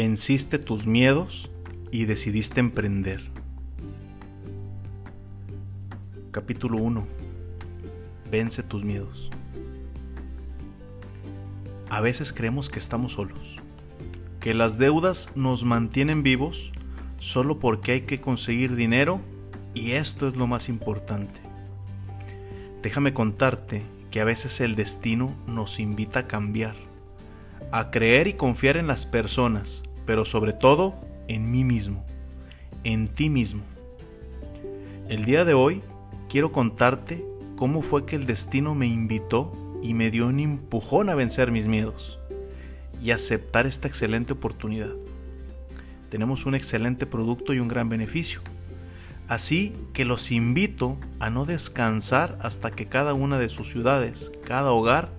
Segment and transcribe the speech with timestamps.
[0.00, 1.50] Venciste tus miedos
[1.90, 3.20] y decidiste emprender.
[6.30, 7.04] Capítulo 1.
[8.30, 9.32] Vence tus miedos.
[11.90, 13.56] A veces creemos que estamos solos,
[14.38, 16.70] que las deudas nos mantienen vivos
[17.18, 19.20] solo porque hay que conseguir dinero
[19.74, 21.40] y esto es lo más importante.
[22.82, 26.76] Déjame contarte que a veces el destino nos invita a cambiar,
[27.72, 30.94] a creer y confiar en las personas, pero sobre todo
[31.28, 32.02] en mí mismo,
[32.82, 33.62] en ti mismo.
[35.10, 35.82] El día de hoy
[36.30, 37.26] quiero contarte
[37.56, 39.52] cómo fue que el destino me invitó
[39.82, 42.18] y me dio un empujón a vencer mis miedos
[43.02, 44.94] y aceptar esta excelente oportunidad.
[46.08, 48.40] Tenemos un excelente producto y un gran beneficio
[49.28, 54.72] Así que los invito a no descansar hasta que cada una de sus ciudades, cada
[54.72, 55.12] hogar,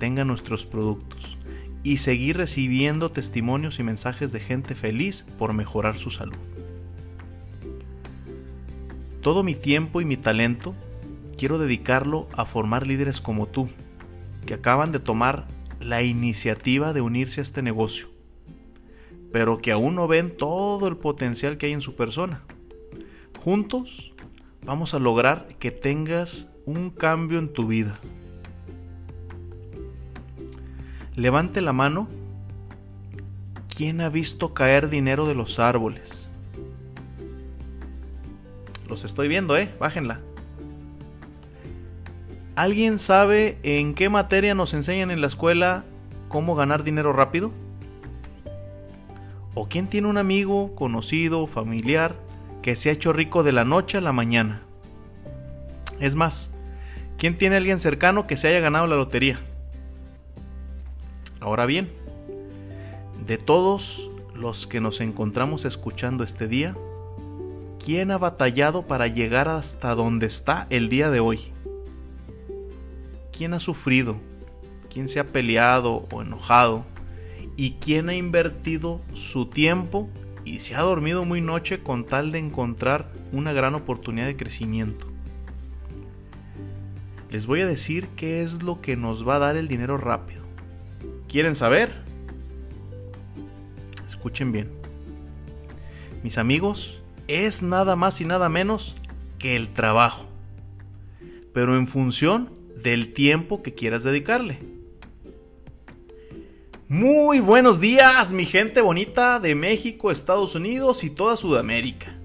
[0.00, 1.38] tenga nuestros productos
[1.84, 6.36] y seguir recibiendo testimonios y mensajes de gente feliz por mejorar su salud.
[9.20, 10.74] Todo mi tiempo y mi talento
[11.38, 13.68] quiero dedicarlo a formar líderes como tú,
[14.46, 15.46] que acaban de tomar
[15.78, 18.08] la iniciativa de unirse a este negocio,
[19.32, 22.42] pero que aún no ven todo el potencial que hay en su persona
[23.44, 24.14] Juntos
[24.64, 27.98] vamos a lograr que tengas un cambio en tu vida.
[31.16, 32.08] Levante la mano.
[33.74, 36.30] ¿Quién ha visto caer dinero de los árboles?
[38.88, 39.74] Los estoy viendo, ¿eh?
[39.78, 40.20] Bájenla.
[42.56, 45.84] ¿Alguien sabe en qué materia nos enseñan en la escuela
[46.28, 47.52] cómo ganar dinero rápido?
[49.54, 52.14] ¿O quién tiene un amigo, conocido, familiar
[52.64, 54.62] que se ha hecho rico de la noche a la mañana.
[56.00, 56.50] Es más,
[57.18, 59.38] ¿quién tiene a alguien cercano que se haya ganado la lotería?
[61.44, 61.92] Ahora bien,
[63.26, 66.74] de todos los que nos encontramos escuchando este día,
[67.84, 71.52] ¿quién ha batallado para llegar hasta donde está el día de hoy?
[73.30, 74.16] ¿Quién ha sufrido?
[74.88, 76.86] ¿Quién se ha peleado o enojado?
[77.58, 80.08] ¿Y quién ha invertido su tiempo
[80.46, 85.08] y se ha dormido muy noche con tal de encontrar una gran oportunidad de crecimiento.
[87.28, 90.43] Les voy a decir qué es lo que nos va a dar el dinero rápido.
[91.34, 91.90] ¿Quieren saber?
[94.06, 94.70] Escuchen bien.
[96.22, 98.94] Mis amigos, es nada más y nada menos
[99.40, 100.28] que el trabajo,
[101.52, 104.60] pero en función del tiempo que quieras dedicarle.
[106.86, 112.16] Muy buenos días, mi gente bonita de México, Estados Unidos y toda Sudamérica.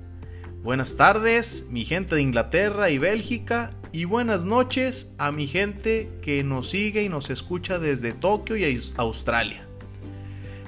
[0.62, 3.72] Buenas tardes, mi gente de Inglaterra y Bélgica.
[3.91, 8.79] Y buenas noches a mi gente que nos sigue y nos escucha desde Tokio y
[8.97, 9.66] Australia.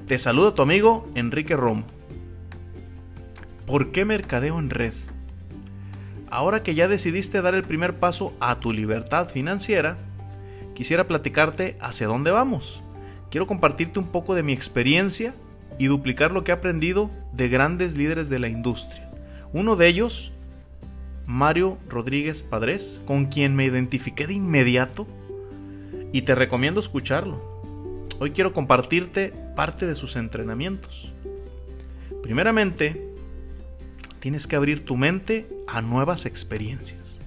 [0.07, 1.83] Te saluda tu amigo Enrique Romo.
[3.65, 4.93] ¿Por qué mercadeo en red?
[6.29, 9.97] Ahora que ya decidiste dar el primer paso a tu libertad financiera,
[10.73, 12.81] quisiera platicarte hacia dónde vamos
[13.31, 15.33] quiero compartirte un poco de mi experiencia
[15.79, 19.09] y duplicar lo que he aprendido de grandes líderes de la industria.
[19.53, 20.33] Uno de ellos,
[21.31, 25.07] Mario Rodríguez Padres, con quien me identifiqué de inmediato
[26.11, 27.41] y te recomiendo escucharlo.
[28.19, 31.13] Hoy quiero compartirte parte de sus entrenamientos.
[32.21, 33.15] Primeramente,
[34.19, 37.21] tienes que abrir tu mente a nuevas experiencias.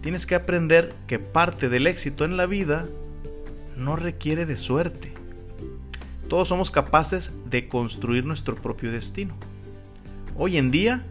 [0.00, 2.88] Tienes que aprender que parte del éxito en la vida
[3.76, 5.12] no requiere de suerte.
[6.28, 9.36] Todos somos capaces de construir nuestro propio destino.
[10.36, 11.04] Hoy en día,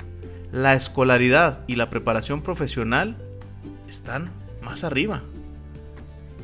[0.54, 3.18] la escolaridad y la preparación profesional
[3.88, 4.32] están
[4.64, 5.24] más arriba.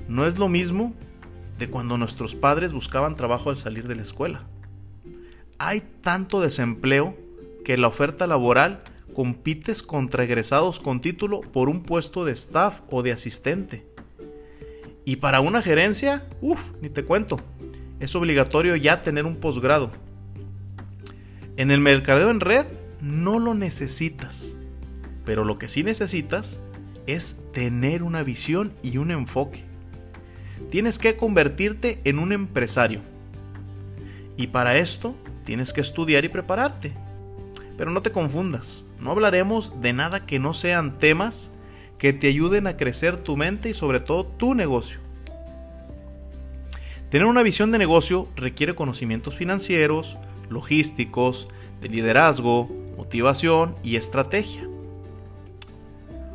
[0.08, 0.96] No es lo mismo
[1.60, 4.48] de cuando nuestros padres buscaban trabajo al salir de la escuela.
[5.60, 7.16] Hay tanto desempleo
[7.64, 8.82] que la oferta laboral
[9.14, 13.86] compites contra egresados con título por un puesto de staff o de asistente.
[15.06, 17.40] Y para una gerencia, uff, ni te cuento.
[18.00, 19.92] Es obligatorio ya tener un posgrado.
[21.58, 22.66] En el mercadeo en red
[23.02, 24.58] no lo necesitas.
[25.26, 26.62] Pero lo que sí necesitas
[27.08, 29.64] es tener una visión y un enfoque.
[30.70, 33.02] Tienes que convertirte en un empresario.
[34.38, 36.94] Y para esto tienes que estudiar y prepararte.
[37.78, 41.52] Pero no te confundas, no hablaremos de nada que no sean temas
[41.98, 45.00] que te ayuden a crecer tu mente y sobre todo tu negocio.
[47.10, 50.18] Tener una visión de negocio requiere conocimientos financieros,
[50.50, 51.48] logísticos,
[51.82, 52.70] de liderazgo,
[53.00, 54.68] motivación y estrategia.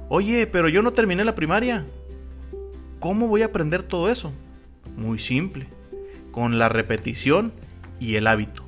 [0.08, 1.84] Oye, pero yo no terminé la primaria.
[3.00, 4.32] ¿Cómo voy a aprender todo eso?
[4.96, 5.68] Muy simple,
[6.30, 7.52] con la repetición
[8.00, 8.64] y el hábito.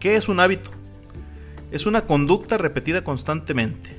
[0.00, 0.70] ¿Qué es un hábito?
[1.70, 3.98] Es una conducta repetida constantemente.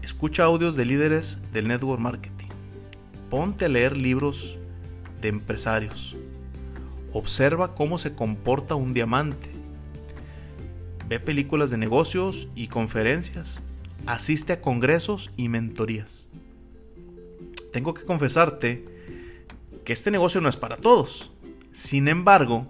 [0.00, 2.48] Escucha audios de líderes del network marketing.
[3.28, 4.56] Ponte a leer libros
[5.20, 6.16] de empresarios.
[7.12, 9.53] Observa cómo se comporta un diamante.
[11.08, 13.62] Ve películas de negocios y conferencias.
[14.06, 16.28] Asiste a congresos y mentorías.
[17.72, 18.84] Tengo que confesarte
[19.84, 21.32] que este negocio no es para todos.
[21.72, 22.66] Sin embargo,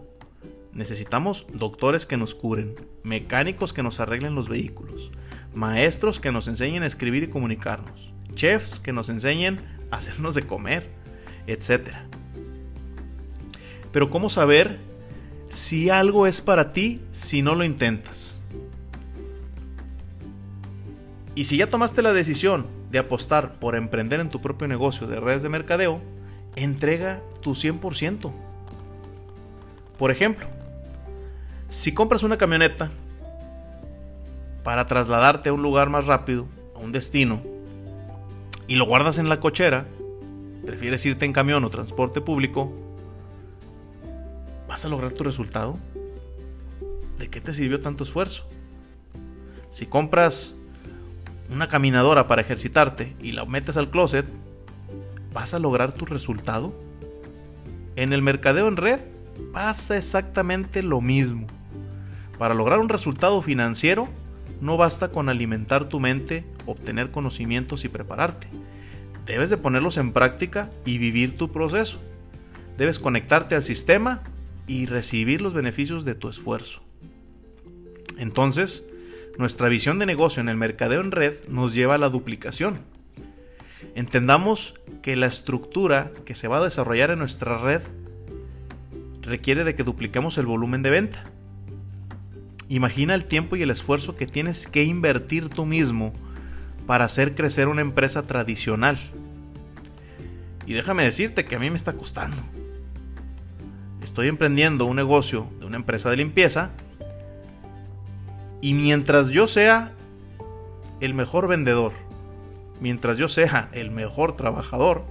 [0.72, 5.12] necesitamos doctores que nos curen, mecánicos que nos arreglen los vehículos,
[5.54, 9.60] maestros que nos enseñen a escribir y comunicarnos, chefs que nos enseñen
[9.90, 10.90] a hacernos de comer,
[11.46, 11.90] etc.
[13.92, 14.81] Pero ¿cómo saber
[15.55, 18.41] si algo es para ti si no lo intentas?
[21.37, 25.21] Y si ya tomaste la decisión de apostar por emprender en tu propio negocio de
[25.21, 26.01] redes de mercadeo,
[26.56, 28.33] entrega tu 100%.
[29.97, 30.49] Por ejemplo,
[31.69, 32.91] si compras una camioneta
[34.65, 37.43] para trasladarte a un lugar más rápido, a un destino,
[38.67, 39.87] y lo guardas en la cochera,
[40.67, 42.73] prefieres irte en camión o transporte público,
[44.75, 45.79] ¿vas a lograr tu resultado?
[47.17, 48.44] ¿De qué te sirvió tanto esfuerzo?
[49.69, 50.56] Si compras
[51.49, 54.26] una caminadora para ejercitarte y la metes al closet,
[55.32, 56.75] ¿vas a lograr tu resultado?
[57.94, 58.99] En el mercadeo en red
[59.53, 61.47] pasa exactamente lo mismo.
[62.37, 64.09] Para lograr un resultado financiero,
[64.61, 68.49] no basta con alimentar tu mente, obtener conocimientos y prepararte.
[69.25, 72.00] Debes de ponerlos en práctica y vivir tu proceso.
[72.77, 74.25] Debes conectarte al sistema
[74.66, 76.82] y recibir los beneficios de tu esfuerzo.
[78.19, 78.84] Entonces,
[79.38, 82.81] nuestra visión de negocio en el mercadeo en red nos lleva a la duplicación
[83.94, 87.82] Entendamos que la estructura que se va a desarrollar en nuestra red
[89.22, 91.31] requiere de que dupliquemos el volumen de venta.
[92.69, 96.12] Imagina el tiempo y el esfuerzo que tienes que invertir tú mismo
[96.87, 98.99] para hacer crecer una empresa tradicional.
[100.67, 102.43] Y déjame decirte que a mí me está costando.
[104.05, 106.69] Estoy emprendiendo un negocio de una empresa de limpieza
[108.61, 109.95] y mientras yo sea
[111.01, 111.93] el mejor vendedor,
[112.83, 115.06] mientras yo sea el mejor trabajador,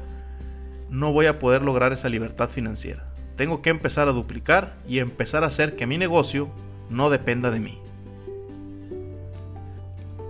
[0.91, 3.11] no voy a poder lograr esa libertad financiera.
[3.35, 6.51] Tengo que empezar a duplicar y empezar a hacer que mi negocio
[6.91, 7.79] no dependa de mí.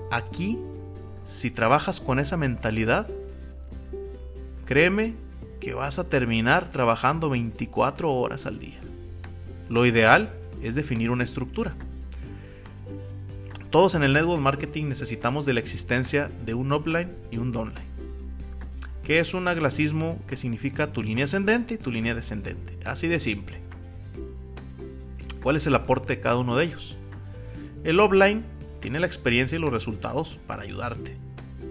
[0.10, 0.58] Aquí,
[1.26, 3.10] si trabajas con esa mentalidad,
[4.66, 5.16] créeme
[5.64, 8.80] que vas a terminar trabajando 24 horas al día.
[9.70, 11.74] Lo ideal es definir una estructura.
[13.70, 17.88] Todos en el network marketing necesitamos de la existencia de un upline y un downline,
[19.04, 23.22] que es un aglacismo que significa tu línea ascendente y tu línea descendente, así de
[23.22, 23.62] simple.
[25.42, 26.98] ¿Cuál es el aporte de cada uno de ellos?
[27.86, 28.44] El upline
[28.82, 31.16] tiene la experiencia y los resultados para ayudarte.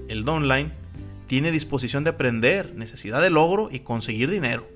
[0.09, 0.73] El downline
[1.26, 4.69] tiene disposición de aprender, necesidad de logro y conseguir dinero.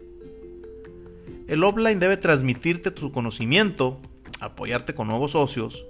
[1.46, 4.00] El upline debe transmitirte tu conocimiento,
[4.40, 5.84] apoyarte con nuevos socios,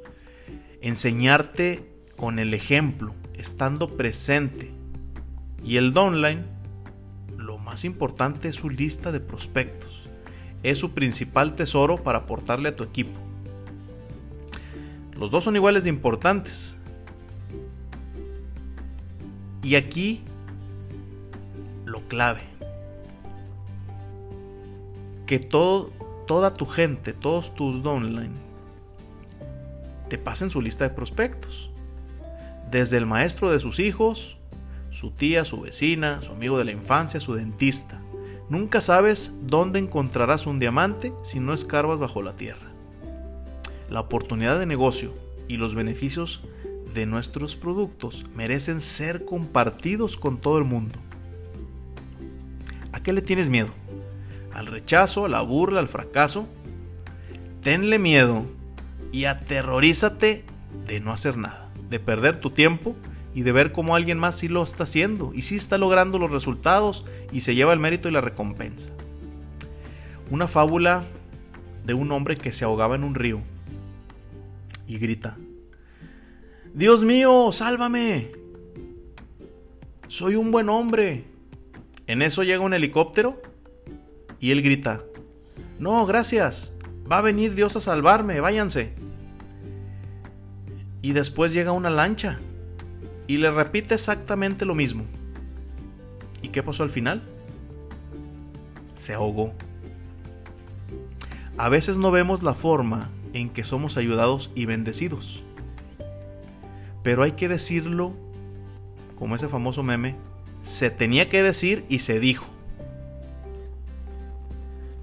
[0.82, 4.70] enseñarte con el ejemplo, estando presente.
[5.64, 6.44] Y el downline,
[7.38, 10.08] lo más importante es su lista de prospectos.
[10.62, 13.18] Es su principal tesoro para aportarle a tu equipo.
[15.18, 16.76] Los dos son iguales de importantes.
[19.62, 20.22] Y aquí
[21.87, 22.43] lo clave.
[25.26, 28.35] Que toda tu gente, todos tus downline,
[30.09, 31.71] te pasen su lista de prospectos.
[32.71, 34.37] Desde el maestro de sus hijos,
[34.90, 38.00] su tía, su vecina, su amigo de la infancia, su dentista.
[38.49, 42.73] Nunca sabes dónde encontrarás un diamante si no escarbas bajo la tierra.
[43.88, 45.14] La oportunidad de negocio
[45.49, 46.43] y los beneficios
[46.95, 50.99] de nuestros productos merecen ser compartidos con todo el mundo.
[53.06, 53.68] ¿A qué le tienes miedo?
[54.52, 56.48] ¿Al rechazo, a la burla, al fracaso?
[57.62, 58.48] Tenle miedo
[59.12, 60.44] y aterrorízate
[60.88, 62.96] de no hacer nada, de perder tu tiempo
[63.32, 66.32] y de ver cómo alguien más sí lo está haciendo y sí está logrando los
[66.32, 68.90] resultados y se lleva el mérito y la recompensa.
[70.28, 71.04] Una fábula
[71.84, 73.40] de un hombre que se ahogaba en un río
[74.88, 75.36] y grita,
[76.75, 78.32] Dios mío, sálvame.
[80.08, 81.36] Soy un buen hombre.
[82.06, 83.40] En eso llega un helicóptero
[84.38, 85.04] y él grita,
[85.78, 86.72] No, gracias.
[87.10, 88.94] Va a venir Dios a salvarme, váyanse
[91.06, 92.40] y después llega una lancha
[93.28, 95.04] y le repite exactamente lo mismo.
[96.42, 97.22] ¿Y qué pasó al final?
[98.94, 99.54] Se ahogó.
[101.58, 105.44] a veces no vemos la forma en que somos ayudados y bendecidos.
[107.04, 108.12] Pero hay que decirlo,
[109.16, 110.16] como ese famoso meme,
[110.66, 112.44] se tenía que decir y se dijo.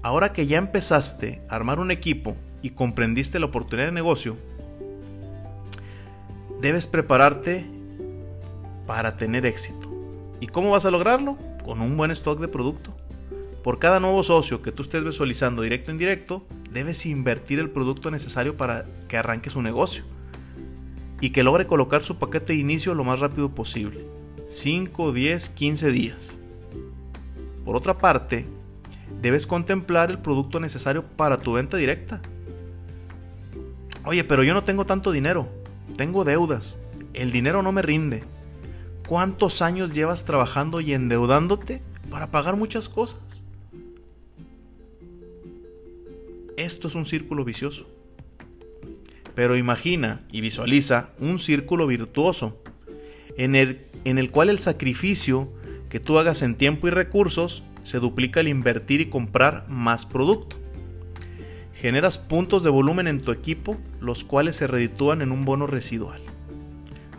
[0.02, 4.36] Ahora que ya empezaste a armar un equipo y comprendiste la oportunidad de negocio,
[6.60, 7.64] debes prepararte
[8.86, 9.90] para tener éxito.
[10.38, 11.38] ¿Y cómo vas a lograrlo?
[11.64, 12.94] Con un buen stock de producto.
[13.62, 18.10] Por cada nuevo socio que tú estés visualizando directo o indirecto, debes invertir el producto
[18.10, 20.04] necesario para que arranque su negocio
[21.22, 24.13] y que logre colocar su paquete de inicio lo más rápido posible.
[24.46, 26.38] 5, 10, 15 días.
[27.64, 28.46] Por otra parte,
[29.22, 32.20] debes contemplar el producto necesario para tu venta directa.
[34.04, 35.48] Oye, pero yo no tengo tanto dinero,
[35.96, 36.76] tengo deudas,
[37.14, 38.22] el dinero no me rinde.
[39.08, 43.42] ¿Cuántos años llevas trabajando y endeudándote para pagar muchas cosas?
[46.56, 47.86] Esto es un círculo vicioso.
[49.34, 52.62] Pero imagina y visualiza un círculo virtuoso
[53.36, 55.50] en el, en el cual el sacrificio
[55.88, 60.56] que tú hagas en tiempo y recursos se duplica al invertir y comprar más producto.
[61.74, 66.20] Generas puntos de volumen en tu equipo, los cuales se reditúan en un bono residual.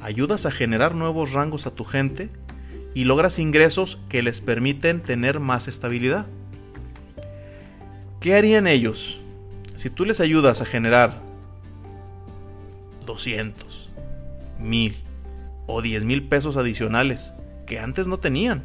[0.01, 2.29] Ayudas a generar nuevos rangos a tu gente
[2.93, 6.27] y logras ingresos que les permiten tener más estabilidad.
[8.19, 9.21] ¿Qué harían ellos
[9.75, 11.21] si tú les ayudas a generar
[13.05, 13.91] 200,
[14.59, 15.04] 1000
[15.67, 17.33] o 10 mil pesos adicionales
[17.65, 18.63] que antes no tenían,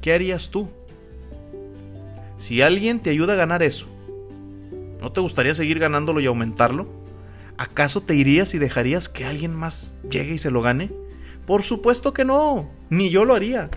[0.00, 0.68] ¿qué harías tú?
[2.36, 3.86] Si alguien te ayuda a ganar eso,
[5.00, 6.88] ¿no te gustaría seguir ganándolo y aumentarlo?
[7.56, 10.92] ¿Acaso te irías y dejarías que alguien más llegue y se lo gane?
[11.46, 13.70] Por supuesto que no, ni yo lo haría.